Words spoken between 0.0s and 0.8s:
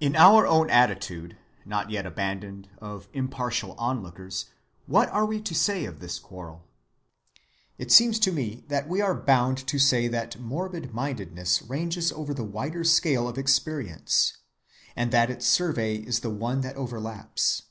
In our own